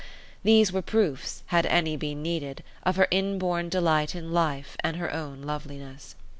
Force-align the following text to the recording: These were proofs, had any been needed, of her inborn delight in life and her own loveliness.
These 0.41 0.71
were 0.71 0.81
proofs, 0.81 1.43
had 1.49 1.67
any 1.67 1.95
been 1.95 2.23
needed, 2.23 2.63
of 2.81 2.95
her 2.95 3.07
inborn 3.11 3.69
delight 3.69 4.15
in 4.15 4.33
life 4.33 4.75
and 4.79 4.95
her 4.95 5.13
own 5.13 5.43
loveliness. 5.43 6.15